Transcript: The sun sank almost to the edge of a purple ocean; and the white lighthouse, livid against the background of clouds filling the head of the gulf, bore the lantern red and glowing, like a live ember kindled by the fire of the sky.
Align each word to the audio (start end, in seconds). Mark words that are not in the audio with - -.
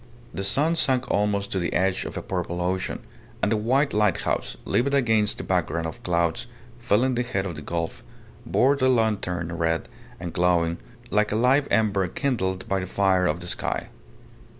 The 0.33 0.43
sun 0.43 0.75
sank 0.75 1.11
almost 1.11 1.51
to 1.51 1.59
the 1.59 1.73
edge 1.73 2.05
of 2.05 2.17
a 2.17 2.23
purple 2.23 2.59
ocean; 2.59 3.01
and 3.39 3.51
the 3.51 3.55
white 3.55 3.93
lighthouse, 3.93 4.57
livid 4.65 4.95
against 4.95 5.37
the 5.37 5.43
background 5.43 5.85
of 5.85 6.01
clouds 6.01 6.47
filling 6.79 7.13
the 7.13 7.21
head 7.21 7.45
of 7.45 7.55
the 7.55 7.61
gulf, 7.61 8.01
bore 8.43 8.75
the 8.75 8.89
lantern 8.89 9.53
red 9.55 9.87
and 10.19 10.33
glowing, 10.33 10.79
like 11.11 11.31
a 11.31 11.35
live 11.35 11.67
ember 11.69 12.07
kindled 12.07 12.67
by 12.67 12.79
the 12.79 12.87
fire 12.87 13.27
of 13.27 13.41
the 13.41 13.47
sky. 13.47 13.89